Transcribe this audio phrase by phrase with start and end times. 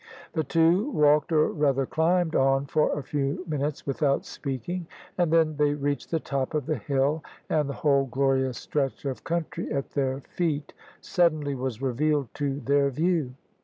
[0.33, 5.57] The two walked— or rather climbed— on for a few minutes without speaking, and then
[5.57, 9.91] they reached the top of the hill, and the whole glorious stretch of country at
[9.91, 13.35] their feet suddenly was revealed to their view.